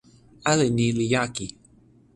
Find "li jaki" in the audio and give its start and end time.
0.97-1.47